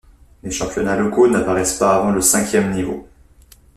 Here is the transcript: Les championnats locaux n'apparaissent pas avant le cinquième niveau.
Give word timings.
Les 0.41 0.49
championnats 0.49 0.95
locaux 0.97 1.27
n'apparaissent 1.27 1.75
pas 1.77 1.95
avant 1.97 2.09
le 2.09 2.21
cinquième 2.21 2.71
niveau. 2.71 3.07